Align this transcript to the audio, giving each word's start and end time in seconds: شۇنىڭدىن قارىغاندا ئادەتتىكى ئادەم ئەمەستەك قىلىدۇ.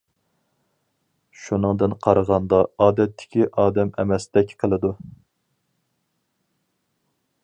شۇنىڭدىن 1.41 1.93
قارىغاندا 2.07 2.61
ئادەتتىكى 2.85 3.45
ئادەم 3.65 3.93
ئەمەستەك 4.05 4.57
قىلىدۇ. 4.63 4.95